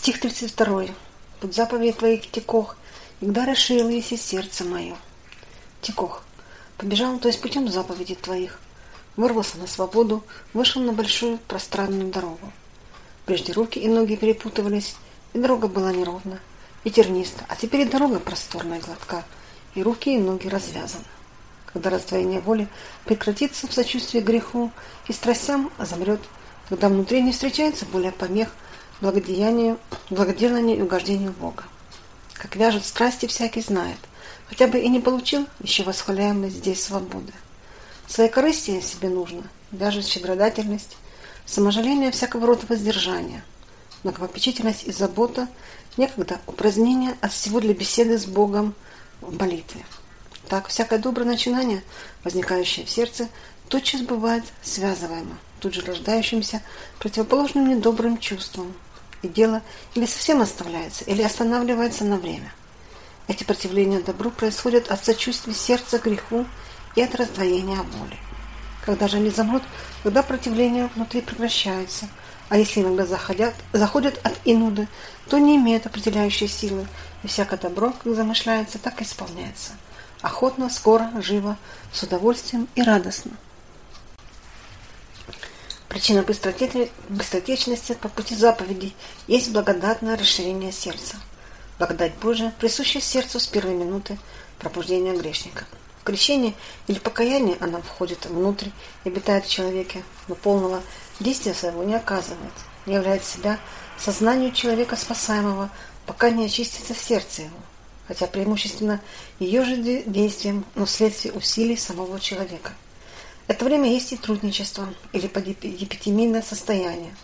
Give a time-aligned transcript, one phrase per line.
[0.00, 0.86] Стих 32.
[1.40, 2.76] Под заповедь твоих текох,
[3.18, 4.94] когда расширил если сердце мое.
[5.82, 6.22] Текох.
[6.76, 8.60] Побежал, то есть путем заповедей твоих.
[9.16, 10.22] Вырвался на свободу,
[10.54, 12.52] вышел на большую пространную дорогу.
[13.26, 14.94] Прежде руки и ноги перепутывались,
[15.32, 16.38] и дорога была неровна,
[16.84, 19.24] и терниста, а теперь и дорога просторная и гладка,
[19.74, 21.04] и руки и ноги развязаны.
[21.66, 22.68] Когда раздвоение воли
[23.04, 24.70] прекратится в сочувствии греху
[25.08, 26.20] и страстям, замрет,
[26.68, 28.54] когда внутри не встречается более помех
[29.00, 29.78] благодеянию,
[30.10, 31.64] благоделанию и угождению Бога.
[32.34, 33.98] Как вяжут страсти, всякий знает,
[34.48, 37.32] хотя бы и не получил еще восхваляемой здесь свободы.
[38.06, 40.96] Своей корысти себе нужно, вяжет щедродательность,
[41.46, 43.44] саможаление всякого рода воздержания,
[44.02, 45.48] многопопечительность и забота,
[45.96, 48.74] некогда упразднение от всего для беседы с Богом
[49.20, 49.84] в молитве.
[50.48, 51.82] Так всякое доброе начинание,
[52.24, 53.28] возникающее в сердце,
[53.68, 56.62] тотчас бывает связываемо, тут же рождающимся
[56.98, 58.72] противоположным недобрым чувством.
[59.22, 59.62] И дело
[59.94, 62.52] или совсем оставляется, или останавливается на время.
[63.26, 66.46] Эти противления добру происходят от сочувствия сердца греху
[66.94, 68.16] и от раздвоения воли.
[68.84, 69.62] Когда же они замрут,
[70.02, 72.08] когда противление внутри прекращается,
[72.48, 74.88] а если иногда заходят, заходят от инуды,
[75.28, 76.86] то не имеют определяющей силы,
[77.22, 79.72] и всякое добро, как замышляется, так и исполняется.
[80.22, 81.56] Охотно, скоро, живо,
[81.92, 83.32] с удовольствием и радостно.
[85.88, 88.94] Причина быстротечности по пути заповедей
[89.26, 91.16] есть благодатное расширение сердца.
[91.78, 94.18] Благодать Божия присуща сердцу с первой минуты
[94.58, 95.64] пробуждения грешника.
[96.00, 96.54] В крещении
[96.88, 98.68] или покаянии она входит внутрь
[99.04, 100.82] и обитает в человеке, но полного
[101.20, 102.52] действия своего не оказывает,
[102.84, 103.58] не являет себя
[103.98, 105.70] сознанию человека спасаемого,
[106.04, 107.56] пока не очистится сердце его,
[108.06, 109.00] хотя преимущественно
[109.38, 112.72] ее же действием, но вследствие усилий самого человека.
[113.48, 117.14] Это время есть и трудничество или епитемийное состояние.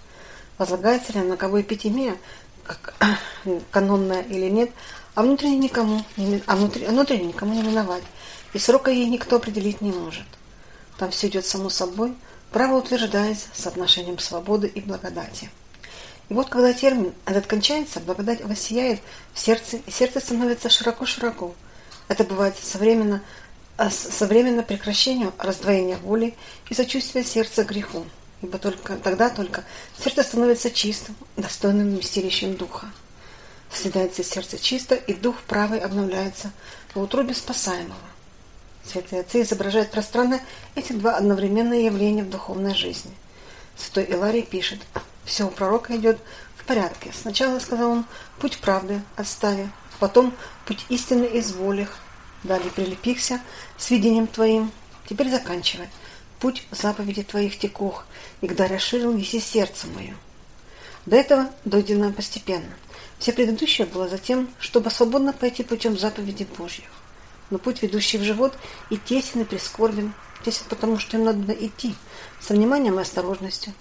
[0.57, 2.17] Возлагается ли на кого эпитемия,
[2.65, 2.95] как
[3.71, 4.71] канонная или нет,
[5.15, 6.03] а внутренне никому,
[6.47, 8.03] а внутри, внутренне никому не миновать,
[8.55, 10.25] и срока ей никто определить не может.
[10.99, 12.15] Там все идет само собой,
[12.51, 15.51] право утверждается соотношением свободы и благодати.
[16.31, 19.01] И вот когда термин этот кончается, благодать воссияет
[19.35, 21.55] в сердце, и сердце становится широко-широко.
[22.09, 23.23] Это бывает современно
[23.77, 26.35] а современно прекращению раздвоения воли
[26.69, 28.05] и сочувствия сердца греху,
[28.43, 29.65] ибо только тогда только
[29.99, 32.87] сердце становится чистым, достойным вместилищем духа.
[33.73, 36.53] Следается сердце чисто, и дух правый обновляется
[36.95, 37.97] в утробе спасаемого.
[38.85, 40.41] Святые отцы изображают пространно
[40.75, 43.11] эти два одновременные явления в духовной жизни.
[43.77, 44.81] Святой Иларий пишет,
[45.25, 46.19] все у пророка идет
[46.57, 47.11] в порядке.
[47.13, 48.05] Сначала, сказал он,
[48.39, 49.69] путь правды отстави,
[49.99, 50.33] потом
[50.67, 51.99] путь истины изволих,
[52.45, 53.41] Далее прилепихся
[53.79, 54.71] с видением твоим.
[55.09, 55.89] Теперь заканчивай.
[56.39, 58.05] Путь заповеди твоих текох,
[58.43, 60.15] и когда расширил еси сердце мое.
[61.07, 62.75] До этого дойдено постепенно.
[63.19, 66.89] Все предыдущее было за тем, чтобы свободно пойти путем заповедей Божьих.
[67.49, 68.55] Но путь, ведущий в живот,
[68.91, 70.13] и тесен, и прискорбен.
[70.45, 71.95] Тесен, потому что им надо идти,
[72.41, 73.73] со вниманием и осторожностью.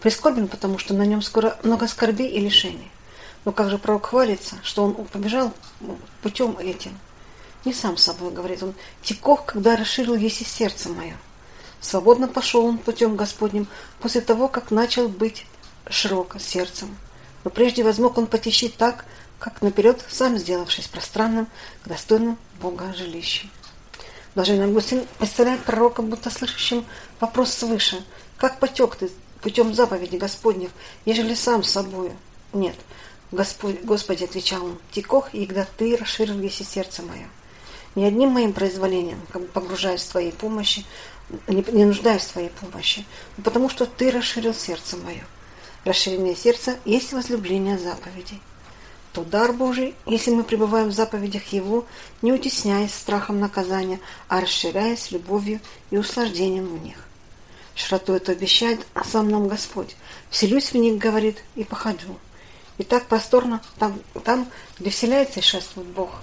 [0.00, 2.90] Прискорбен, потому что на нем скоро много скорбей и лишений.
[3.44, 5.52] Но как же пророк хвалится, что он побежал
[6.22, 6.98] путем этим,
[7.66, 11.16] не сам собой, говорит он, текох, когда расширил еси сердце мое.
[11.80, 13.66] Свободно пошел он путем Господним
[14.00, 15.44] после того, как начал быть
[15.90, 16.96] широко сердцем.
[17.44, 19.04] Но прежде возмог он потещить так,
[19.38, 21.48] как наперед, сам сделавшись пространным,
[21.84, 23.50] достойным Бога жилищем.
[24.34, 26.84] Блаженный Августин представляет пророка, будто слышащим
[27.20, 28.02] вопрос свыше.
[28.38, 29.10] Как потек ты
[29.42, 30.70] путем заповеди Господних,
[31.04, 32.16] ежели сам собою?
[32.52, 32.76] Нет,
[33.32, 37.28] Господь, Господи, отвечал он, текох, и когда ты расширил еси сердце мое
[37.96, 40.84] не одним моим произволением, как бы погружаясь в твоей помощи,
[41.48, 43.04] не, не нуждаясь в твоей помощи,
[43.36, 45.24] но потому что ты расширил сердце мое.
[45.84, 48.40] Расширение сердца есть возлюбление заповедей.
[49.12, 51.86] То дар Божий, если мы пребываем в заповедях Его,
[52.20, 53.98] не утесняясь страхом наказания,
[54.28, 56.96] а расширяясь любовью и услаждением в них.
[57.74, 59.96] Широту это обещает сам нам Господь.
[60.28, 62.18] Вселюсь в них, говорит, и походу.
[62.76, 66.10] И так просторно там, там где вселяется и шествует Бог–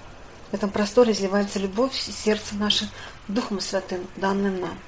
[0.54, 2.88] в этом просторе изливается любовь и сердце наше
[3.26, 4.78] Духом Святым, данным нам.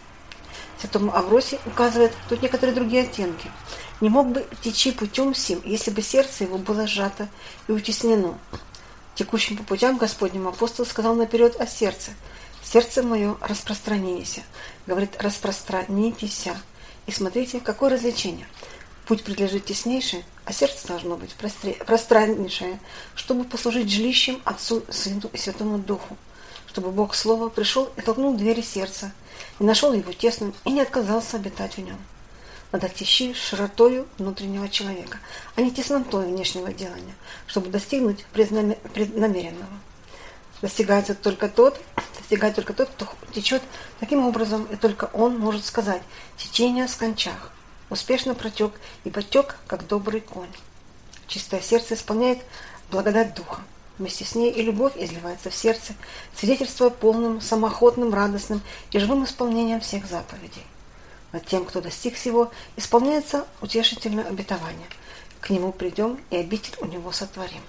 [0.78, 3.50] Святому Авросе указывает тут некоторые другие оттенки.
[4.00, 7.28] Не мог бы течи путем сим, если бы сердце его было сжато
[7.66, 8.38] и утеснено.
[9.16, 12.12] Текущим по путям Господним апостол сказал наперед о сердце.
[12.62, 14.42] «Сердце мое, распространитесь».
[14.86, 16.46] Говорит, распространитесь.
[17.06, 18.46] И смотрите, какое развлечение.
[19.06, 22.80] Путь предлежит теснейший, а сердце должно быть пространнейшее,
[23.14, 26.16] чтобы послужить жилищем Отцу, Сыну и Святому Духу,
[26.66, 29.12] чтобы Бог Слова пришел и толкнул двери сердца,
[29.60, 31.98] и нашел его тесным, и не отказался обитать в нем.
[32.72, 35.18] надо тещи широтою внутреннего человека,
[35.54, 37.14] а не теснотой внешнего делания,
[37.46, 39.70] чтобы достигнуть преднамеренного.
[40.60, 41.80] Достигается только тот,
[42.18, 43.62] достигает только тот, кто течет
[44.00, 46.02] таким образом, и только он может сказать
[46.36, 47.52] «течение скончах».
[47.88, 48.72] Успешно протек
[49.04, 50.50] и потек, как добрый конь.
[51.28, 52.40] Чистое сердце исполняет
[52.90, 53.62] благодать Духа.
[53.98, 55.94] Вместе с ней и любовь изливается в сердце,
[56.34, 58.60] свидетельствуя полным, самоохотным, радостным
[58.90, 60.64] и живым исполнением всех заповедей.
[61.32, 64.86] Над тем, кто достиг всего, исполняется утешительное обетование.
[65.40, 67.62] К нему придем и обитель у него сотворим.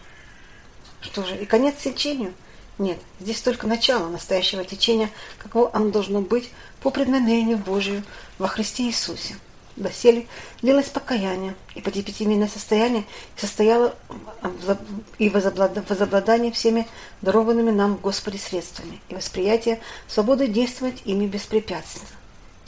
[1.00, 2.34] Что же, и конец течению?
[2.78, 8.04] Нет, здесь только начало настоящего течения, каково оно должно быть по преднамерению Божию
[8.38, 9.38] во Христе Иисусе
[9.78, 10.28] доселе
[10.62, 13.96] длилось покаяние, и подепятимийное состояние состояло
[15.18, 16.88] и возобладание всеми
[17.22, 22.10] дарованными нам в Господе средствами, и восприятие свободы действовать ими беспрепятственно.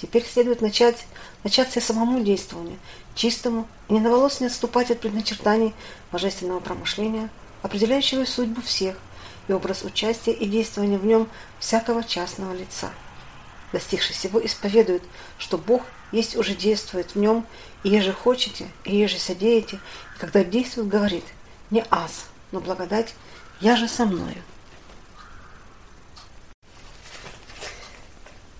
[0.01, 1.05] Теперь следует начать,
[1.43, 2.79] начаться самому действованию,
[3.15, 5.73] чистому, и не на волос не отступать от предначертаний
[6.11, 7.29] божественного промышления,
[7.63, 8.95] определяющего судьбу всех,
[9.49, 11.27] и образ участия и действования в нем
[11.59, 12.91] всякого частного лица.
[13.71, 15.03] Достигший всего исповедует,
[15.37, 17.45] что Бог есть уже действует в нем,
[17.83, 19.79] и еже хочете, и еже содеете,
[20.15, 21.25] и когда действует, говорит,
[21.69, 23.13] не аз, но благодать,
[23.61, 24.41] я же со мною.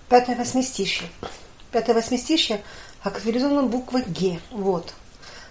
[0.08, 1.08] Пятое восьмистишье.
[1.72, 2.62] Пятое восьмистишье
[3.02, 4.40] аквилизовано буквой Г.
[4.50, 4.94] Вот.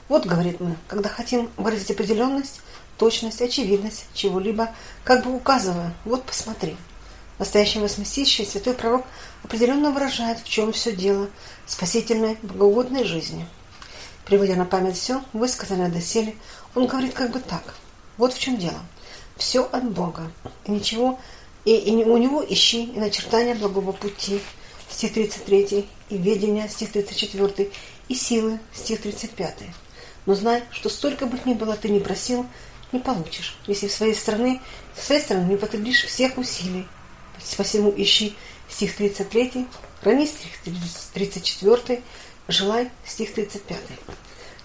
[0.08, 2.62] Вот, говорит мы, когда хотим выразить определенность,
[2.98, 4.74] точность, очевидность чего-либо,
[5.04, 6.78] как бы указывая, вот посмотри–
[7.40, 9.06] настоящем восьмистище святой пророк
[9.44, 11.30] определенно выражает, в чем все дело
[11.66, 13.48] спасительной, благоугодной жизни.
[14.26, 16.36] Приводя на память все, высказанное доселе,
[16.76, 17.74] он говорит как бы так.
[18.18, 18.80] Вот в чем дело.
[19.38, 20.32] Все от Бога.
[20.66, 21.20] И ничего,
[21.66, 24.42] и, и у него ищи и начертания благого пути,
[24.90, 27.72] стих 33, и ведения, стих 34,
[28.10, 29.56] и силы, стих 35.
[30.26, 32.46] Но знай, что столько бы ни было ты не просил,
[32.92, 34.62] не получишь, если в своей стороны,
[34.96, 36.88] со своей стороны не потребишь всех усилий,
[37.57, 38.36] Посему ищи
[38.69, 39.68] стих 33,
[40.01, 40.51] храни стих
[41.13, 42.01] 34,
[42.48, 43.78] желай стих 35.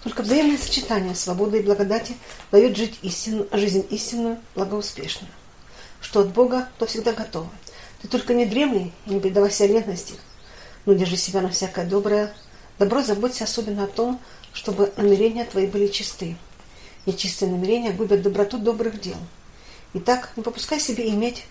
[0.03, 2.15] Только взаимное сочетание свободы и благодати
[2.51, 5.31] дает жить истину, жизнь истинную, благоуспешную.
[5.99, 7.49] Что от Бога, то всегда готово.
[8.01, 10.13] Ты только не дремли и не предавайся ленности,
[10.85, 12.33] но держи себя на всякое доброе.
[12.77, 14.21] Добро заботься особенно о том,
[14.53, 16.37] чтобы намерения твои были чисты.
[17.07, 19.17] Нечистые намерения губят доброту добрых дел.
[19.95, 21.45] Итак, не попускай себе иметь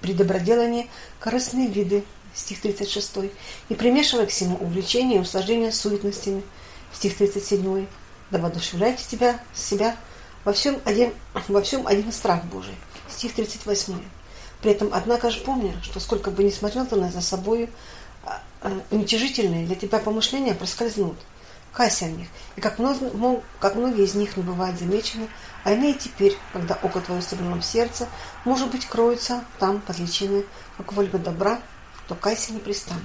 [0.00, 0.88] при доброделании
[1.20, 2.04] корыстные виды,
[2.34, 3.32] стих 36,
[3.68, 6.42] и примешивая к всему увлечение и услаждение суетностями,
[6.92, 7.86] стих 37,
[8.30, 9.96] да воодушевляйте тебя, себя
[10.44, 11.12] во всем один,
[11.48, 12.74] во всем один страх Божий,
[13.08, 14.00] стих 38.
[14.62, 17.68] При этом, однако же, помни, что сколько бы ни смотрел ты на за собою,
[18.24, 21.16] а, а, уничижительные для тебя помышления проскользнут.
[21.78, 22.26] Кайся о них,
[22.56, 25.28] и как, много, как многие из них не бывают замечены,
[25.62, 28.08] а иные теперь, когда око твое устремлено в сердце,
[28.44, 30.44] может быть, кроются там под личиной
[30.76, 31.60] какого-либо добра,
[32.08, 32.98] то кайся непрестанно,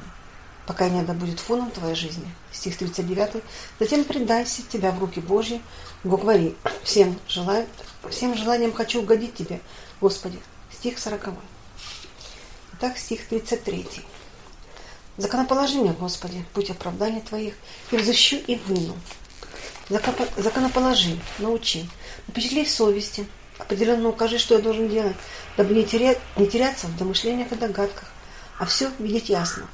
[0.65, 2.25] пока не да будет фоном твоей жизни.
[2.51, 3.43] Стих 39.
[3.79, 5.61] Затем предайся тебя в руки Божьи,
[6.03, 7.67] Бог говори, всем, желаю,
[8.09, 9.61] всем желанием хочу угодить тебе,
[10.01, 10.39] Господи.
[10.71, 11.29] Стих 40.
[12.73, 13.85] Итак, стих 33.
[15.17, 17.53] Законоположение, Господи, путь оправдания Твоих,
[17.91, 18.95] и взыщу и выну.
[20.37, 21.87] Законоположи, научи,
[22.27, 23.27] Впечатли в совести,
[23.59, 25.15] определенно укажи, что я должен делать,
[25.55, 28.09] дабы не, терять, не теряться в домышлениях и догадках,
[28.57, 29.67] а все видеть ясно.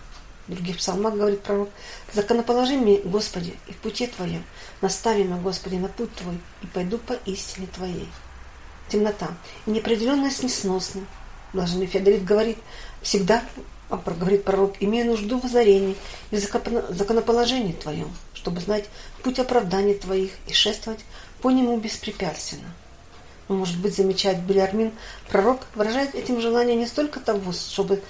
[0.47, 1.69] В других псалмах говорит пророк,
[2.11, 4.43] законоположи мне, Господи, и в пути Твоем,
[4.81, 8.09] настави меня, Господи, на путь Твой, и пойду по истине Твоей.
[8.89, 9.27] Темнота
[9.67, 11.05] и неопределенность несносны.
[11.53, 12.57] Блаженный Феодорит говорит,
[13.01, 13.43] всегда,
[13.89, 15.95] говорит пророк, имея нужду в озарении
[16.31, 18.85] и законоположении Твоем, чтобы знать
[19.23, 21.03] путь оправдания Твоих и шествовать
[21.41, 22.69] по нему беспрепятственно.
[23.47, 24.91] Но, может быть, замечает Белярмин,
[25.27, 28.03] пророк выражает этим желание не столько того, чтобы,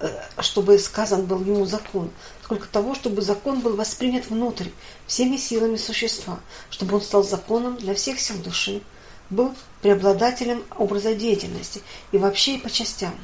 [0.00, 2.10] э, чтобы сказан был ему закон,
[2.44, 4.68] сколько того, чтобы закон был воспринят внутрь,
[5.06, 8.82] всеми силами существа, чтобы он стал законом для всех сил души,
[9.30, 11.80] был преобладателем образа деятельности
[12.12, 13.14] и вообще и по частям.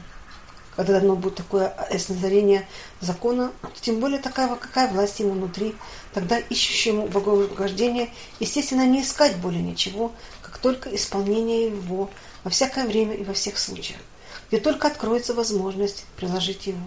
[0.79, 2.65] Когда дано будет такое сназарение
[3.01, 5.75] закона, тем более такая, какая власть ему внутри,
[6.15, 12.09] тогда ищущему богоугождения, естественно, не искать более ничего, как только исполнение его
[12.45, 13.99] во всякое время и во всех случаях,
[14.47, 16.79] где только откроется возможность приложить его.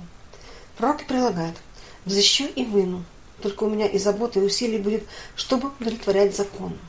[0.78, 1.58] Пророк прилагает
[2.06, 3.04] «Взыщу и выну,
[3.42, 5.04] только у меня и заботы, и усилий будет,
[5.36, 6.80] чтобы удовлетворять закон».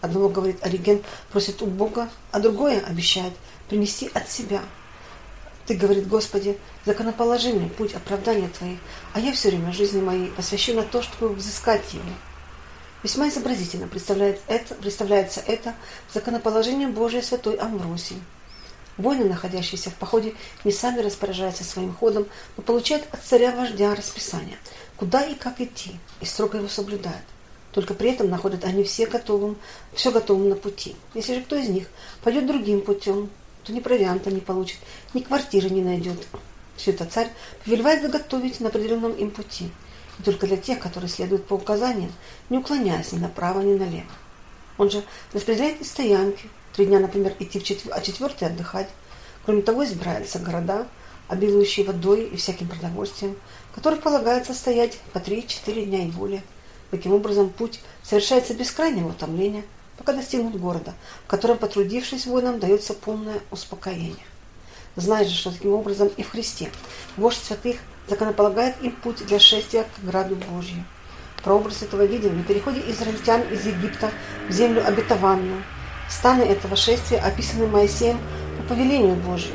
[0.00, 3.34] Одного, говорит Ориген, просит у Бога, а другое обещает
[3.68, 4.62] принести от себя–
[5.66, 8.78] ты, говорит Господи, законоположи мне путь оправдания Твоих,
[9.12, 12.04] а я все время жизни моей посвящу на то, чтобы взыскать Его.
[13.02, 15.74] Весьма изобразительно представляется это, представляется это
[16.12, 18.16] законоположением Божией святой Амвросии.
[18.96, 24.56] Воины, находящиеся в походе, не сами распоряжаются своим ходом, но получают от царя-вождя расписание,
[24.96, 27.24] куда и как идти, и строго его соблюдают.
[27.72, 29.58] Только при этом находят они все готовым,
[29.92, 30.96] все готовым на пути.
[31.12, 31.88] Если же кто из них
[32.22, 33.28] пойдет другим путем,
[33.66, 34.78] то ни провианта не получит,
[35.12, 36.26] ни квартиры не найдет.
[36.76, 37.30] Все это царь
[37.64, 39.70] повелевает заготовить на определенном им пути.
[40.18, 42.12] И только для тех, которые следуют по указаниям,
[42.48, 44.06] не уклоняясь ни направо, ни налево.
[44.78, 46.48] Он же распределяет и стоянки.
[46.74, 47.92] Три дня, например, идти в четвер...
[47.94, 48.88] а четвертый отдыхать.
[49.44, 50.86] Кроме того, избираются города,
[51.28, 53.36] обилующие водой и всяким продовольствием,
[53.72, 56.42] в которых полагается стоять по три-четыре дня и более.
[56.90, 59.64] Таким образом, путь совершается без крайнего утомления,
[59.96, 64.24] пока достигнут города, в котором, потрудившись воинам, дается полное успокоение.
[64.96, 66.70] Знаешь же, что таким образом и в Христе
[67.16, 67.76] вождь святых
[68.08, 70.84] законополагает им путь для шествия к граду Божью.
[71.42, 74.10] Прообраз этого видим на переходе израильтян из Египта
[74.48, 75.62] в землю обетованную.
[76.08, 78.18] Станы этого шествия описаны Моисеем
[78.56, 79.54] по повелению Божию.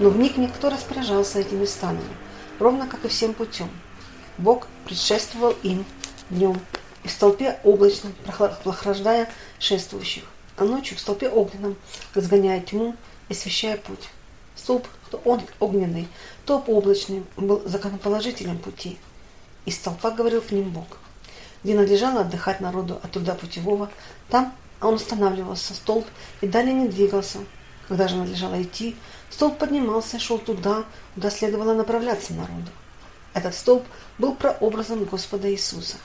[0.00, 2.02] Но вникни, кто распоряжался этими станами,
[2.58, 3.68] ровно как и всем путем.
[4.38, 5.84] Бог предшествовал им
[6.30, 6.58] днем
[7.04, 8.14] и в столпе облачном,
[8.64, 9.28] прохлаждая
[9.58, 10.24] шествующих,
[10.56, 11.76] а ночью в столпе огненном,
[12.14, 12.96] разгоняя тьму
[13.28, 14.08] и освещая путь.
[14.56, 16.08] Столб, то он огненный,
[16.44, 18.98] то облачный, был законоположителем пути.
[19.64, 20.86] И столпа говорил к ним Бог.
[21.62, 23.90] Где надлежало отдыхать народу от труда путевого,
[24.28, 26.06] там он останавливался, столб,
[26.40, 27.38] и далее не двигался.
[27.86, 28.96] Когда же надлежало идти,
[29.30, 32.70] столб поднимался и шел туда, куда следовало направляться народу.
[33.34, 33.84] Этот столб
[34.18, 35.96] был прообразом Господа Иисуса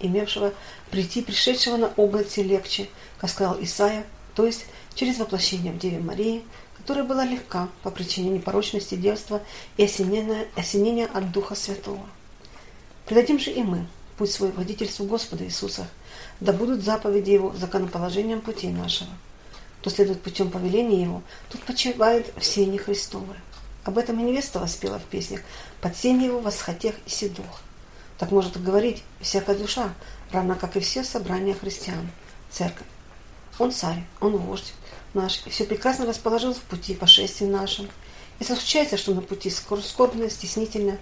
[0.00, 0.52] имевшего
[0.90, 2.88] прийти, пришедшего на облаке легче,
[3.18, 4.04] как сказал Исаия,
[4.34, 6.42] то есть через воплощение в Деве Марии,
[6.76, 9.42] которая была легка по причине непорочности девства
[9.76, 12.04] и осенения, осенения от Духа Святого.
[13.06, 15.88] Предадим же и мы путь свой водительству Господа Иисуса,
[16.40, 19.10] да будут заповеди Его законоположением путей нашего.
[19.80, 23.36] Кто следует путем повеления Его, тот почивает в сене Христовой.
[23.84, 25.40] Об этом и невеста воспела в песнях
[25.80, 27.62] «Под сень Его восхотех и седох».
[28.20, 29.94] Так может говорить всякая душа,
[30.30, 32.10] равно как и все собрания христиан,
[32.50, 32.86] церковь.
[33.58, 34.74] Он царь, он вождь
[35.14, 37.88] наш, и все прекрасно расположил в пути по шествии нашим.
[38.38, 40.98] Если случается, что на пути скорбно, стеснительно,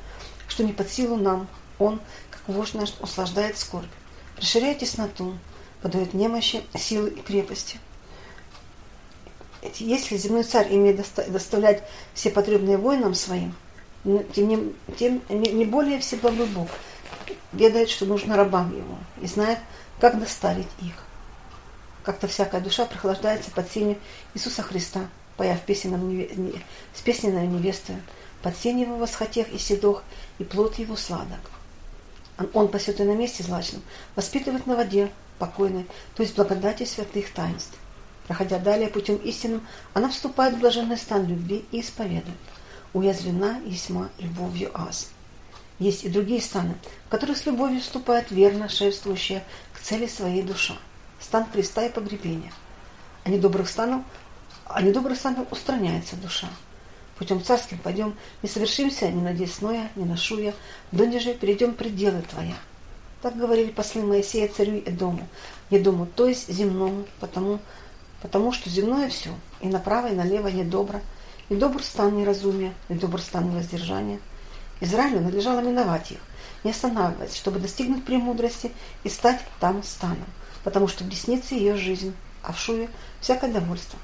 [0.46, 1.48] что не под силу нам,
[1.80, 3.90] он, как вождь наш, услаждает скорбь,
[4.36, 5.36] расширяет тесноту,
[5.82, 7.80] подает немощи, силы и крепости.
[9.80, 11.82] Если земной царь имеет доставлять
[12.14, 13.56] все потребные воинам своим,
[14.04, 16.68] тем не, тем не более всеблагой Бог–
[17.52, 19.58] ведает, что нужно рабам его, и знает,
[20.00, 20.94] как доставить их.
[22.02, 23.98] Как-то всякая душа прохлаждается под сенью
[24.34, 26.62] Иисуса Христа, появ неве...
[26.94, 27.96] с песненной невестой,
[28.42, 30.02] под сень его восхотех и седох,
[30.38, 31.40] и плод его сладок.
[32.54, 33.82] Он пасет на месте злачном,
[34.14, 37.76] воспитывает на воде покойной, то есть благодати святых таинств.
[38.28, 42.36] Проходя далее путем истинным, она вступает в блаженный стан любви и исповедует.
[42.92, 45.10] Уязвлена есьма любовью ас.
[45.78, 46.74] Есть и другие станы,
[47.06, 50.76] в которых с любовью вступает верно шествующая к цели своей душа.
[51.20, 52.52] Стан креста и погребения.
[53.24, 54.02] А недобрых станов,
[54.64, 56.48] а недобрых станов устраняется душа.
[57.16, 60.54] Путем царским пойдем, не совершимся ни на десное, ни на шуя,
[60.90, 62.54] донде же перейдем пределы твоя.
[63.22, 65.28] Так говорили послы Моисея царю Эдому,
[65.70, 67.58] Едому, то есть земному, потому,
[68.22, 69.30] потому что земное все,
[69.60, 71.02] и направо, и налево недобро,
[71.48, 74.18] и добр стан неразумия, и добр стан воздержания–
[74.80, 76.18] Израилю надлежало миновать их,
[76.64, 78.72] не останавливаясь, чтобы достигнуть премудрости
[79.04, 80.26] и стать там станом,
[80.64, 82.88] потому что в деснице ее жизнь, а в шуе
[83.20, 83.98] всякое довольство.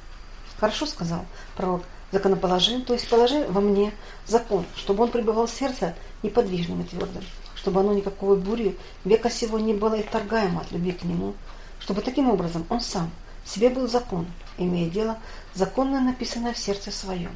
[0.58, 1.24] Хорошо сказал
[1.56, 3.92] пророк, законоположи, то есть положи во мне
[4.26, 9.58] закон, чтобы он пребывал в сердце неподвижным и твердым, чтобы оно никакой бури века сего
[9.58, 11.34] не было и от любви к нему,
[11.80, 13.10] чтобы таким образом он сам
[13.44, 14.26] себе был закон,
[14.58, 15.18] имея дело
[15.54, 17.32] законное написанное в сердце своем.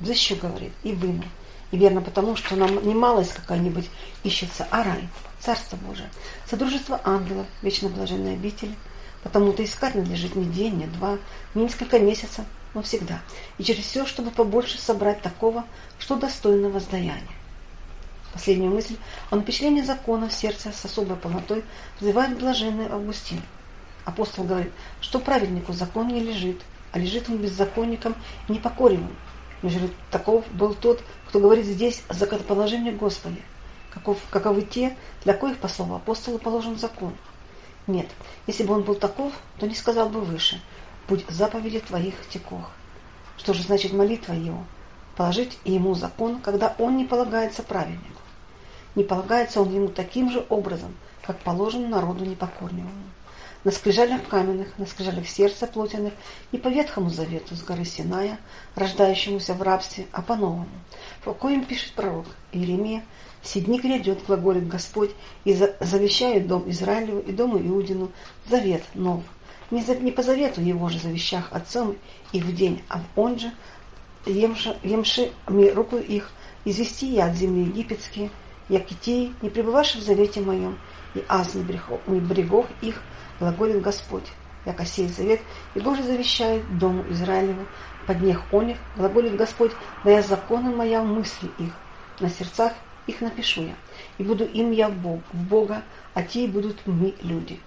[0.00, 1.24] Взыщу, говорит, и вынул,
[1.72, 3.90] и верно потому, что нам не малость какая-нибудь
[4.22, 5.08] ищется, а рай,
[5.40, 6.08] Царство Божие,
[6.48, 8.74] Содружество ангелов, вечно блаженные обители.
[9.24, 11.18] Потому-то искать надлежит не день, не два,
[11.54, 13.20] не несколько месяцев, но всегда.
[13.58, 15.64] И через все, чтобы побольше собрать такого,
[15.98, 17.22] что достойно воздаяния.
[18.32, 18.96] Последнюю мысль
[19.30, 21.64] о напечатлении закона в сердце с особой полнотой
[22.00, 23.42] вызывает блаженный Августин.
[24.04, 26.60] Апостол говорит, что праведнику закон не лежит,
[26.92, 28.16] а лежит он беззаконником
[28.48, 28.52] и
[29.62, 33.42] непокоривым, нежели таков был тот, кто говорит здесь о законоположении Господи,
[33.90, 37.12] каков, каковы те, для коих, по слову апостола, положен закон.
[37.86, 38.08] Нет,
[38.46, 40.60] если бы он был таков, то не сказал бы выше,
[41.08, 42.70] «Будь заповеди твоих текох».
[43.36, 44.64] Что же значит молитва его?
[45.16, 48.20] Положить ему закон, когда он не полагается праведнику.
[48.94, 52.92] Не полагается он ему таким же образом, как положено народу непокорневому.
[53.64, 56.12] На скрижалях каменных, на скрижалях сердца плотяных
[56.50, 58.38] и по Ветхому Завету с горы Синая,
[58.74, 60.66] рождающемуся в рабстве, а по-новому,
[61.24, 63.04] по коим пишет пророк Иеремия,
[63.40, 65.10] «Все дни грядет, глаголит Господь,
[65.44, 68.10] и завещает дом Израилеву и дому Иудину
[68.48, 69.22] завет нов,
[69.70, 71.96] не, за, не по завету его же завещах отцам
[72.32, 73.52] и в день, а он же
[74.26, 76.30] емши, емши руку их,
[76.64, 78.30] извести я от земли египетские,
[78.68, 80.78] як и не пребывавши в завете моем,
[81.14, 81.62] и аз не,
[82.06, 83.02] не брегов их,
[83.42, 84.26] глаголит Господь,
[84.64, 85.40] як осей завет,
[85.74, 87.66] и Боже завещает дому Израилеву,
[88.06, 89.72] под них он их, глаголит Господь,
[90.04, 91.72] да я законы моя в мысли их,
[92.20, 92.72] на сердцах
[93.08, 93.74] их напишу я,
[94.18, 95.82] и буду им я Бог, в Бога,
[96.14, 97.58] а те будут мы люди.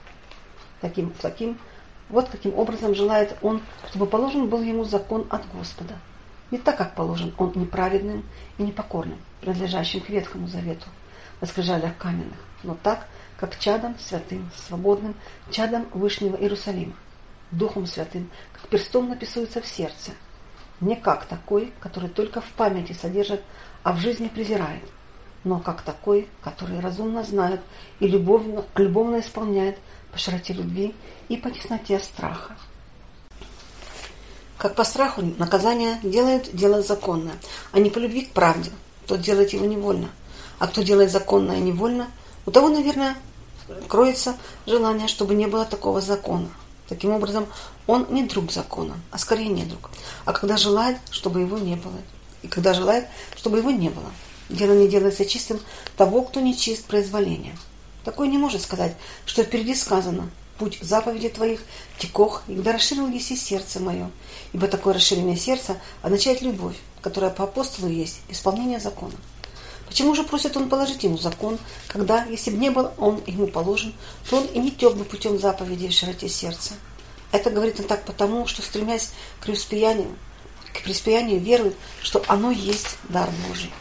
[0.79, 1.57] Таким, таким,
[2.07, 5.95] вот каким образом желает он, чтобы положен был ему закон от Господа.
[6.51, 8.23] Не так, как положен он неправедным
[8.57, 10.85] и непокорным, принадлежащим к Ветхому Завету,
[11.41, 15.15] на скрижалях каменных, но так, как чадом святым, свободным,
[15.51, 16.93] чадом Вышнего Иерусалима,
[17.51, 20.11] Духом Святым, как перстом написывается в сердце,
[20.81, 23.41] не как такой, который только в памяти содержит,
[23.83, 24.83] а в жизни презирает,
[25.43, 27.61] но как такой, который разумно знает
[27.99, 29.77] и любовно, любовно исполняет
[30.11, 30.95] по широте любви
[31.29, 32.55] и по тесноте страха.
[34.57, 37.35] Как по страху наказание делает дело законное,
[37.71, 38.71] а не по любви к правде,
[39.05, 40.09] тот делает его невольно.
[40.57, 42.07] А кто делает законное невольно,
[42.45, 43.15] у того, наверное,
[43.87, 46.49] кроется желание, чтобы не было такого закона.
[46.87, 47.47] Таким образом,
[47.87, 49.89] он не друг закона, а скорее не друг.
[50.25, 51.97] А когда желает, чтобы его не было.
[52.43, 54.11] И когда желает, чтобы его не было.
[54.49, 55.59] Дело не делается чистым
[55.97, 57.57] того, кто не чист произволением.
[58.03, 61.61] Такой не может сказать, что впереди сказано «Путь заповеди твоих
[61.97, 64.11] текох, и когда расширил еси сердце мое».
[64.53, 69.15] Ибо такое расширение сердца означает любовь, которая по апостолу есть исполнение закона.
[69.87, 73.93] Почему же просит он положить ему закон, когда, если бы не был он ему положен,
[74.29, 76.73] то он и не тек бы путем заповедей в широте сердца?
[77.31, 80.15] Это говорит он так потому, что, стремясь к преуспеянию,
[80.73, 83.71] к преуспеянию верует, что оно есть дар Божий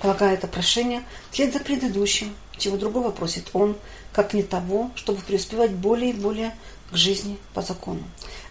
[0.00, 3.76] полагая это прошение вслед за предыдущим, чего другого просит он,
[4.12, 6.56] как не того, чтобы преуспевать более и более
[6.90, 8.02] к жизни по закону.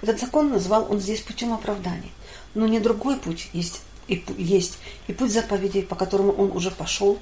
[0.01, 2.11] Этот закон назвал он здесь путем оправдания.
[2.53, 7.19] Но не другой путь есть и, есть, и путь заповедей, по которому он уже пошел,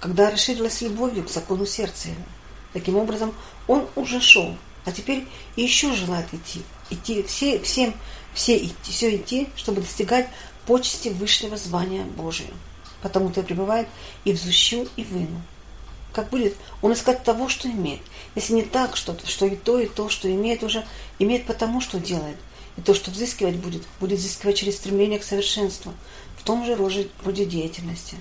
[0.00, 2.24] когда расширилась любовью к закону сердца его.
[2.72, 3.34] Таким образом,
[3.68, 6.62] он уже шел, а теперь еще желает идти.
[6.90, 7.94] Идти все, всем,
[8.32, 10.28] все идти, все идти, чтобы достигать
[10.66, 12.50] почести высшего звания Божия
[13.04, 13.86] потому-то пребывает
[14.24, 15.42] и взущу, и выну.
[16.14, 18.00] Как будет он искать того, что имеет?
[18.34, 20.86] Если не так, что, что и то, и то, что имеет уже,
[21.18, 22.36] имеет потому, что делает.
[22.76, 25.92] И то, что взыскивать будет, будет взыскивать через стремление к совершенству,
[26.36, 28.16] в том же роде, деятельности.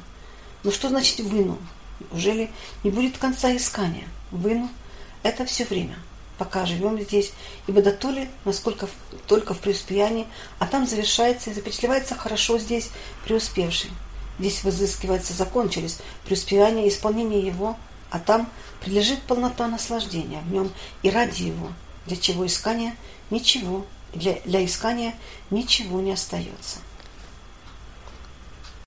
[0.64, 1.58] Но что значит выну?
[2.00, 2.52] Неужели
[2.84, 4.08] не будет конца искания?
[4.32, 4.70] Выну–
[5.24, 5.98] это все время,
[6.38, 7.34] пока живем здесь,
[7.68, 8.88] ибо до то ли, насколько
[9.28, 10.28] только в преуспеянии,
[10.60, 12.90] а там завершается и запечатлевается хорошо здесь
[13.26, 13.92] преуспевший.
[14.40, 17.78] Здесь возыскивается закон через преуспевание и исполнение его,
[18.10, 18.50] а там
[18.82, 20.72] прилежит полнота наслаждения в нем
[21.04, 21.72] и ради его,
[22.06, 22.96] для чего искания
[23.30, 25.16] ничего, для, для искания
[25.50, 26.80] ничего не остается.